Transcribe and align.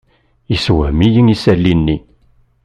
Yessewhem-iyi 0.51 1.21
isali-nni. 1.33 1.97